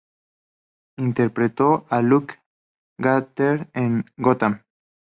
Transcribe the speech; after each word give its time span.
Interpretó 0.97 1.85
a 1.91 2.01
Luke 2.01 2.39
Garrett 2.97 3.69
en 3.75 4.03
"Gotham". 4.17 4.63